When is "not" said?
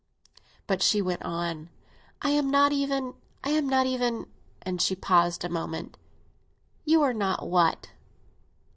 2.49-2.71, 3.69-3.85, 7.13-7.47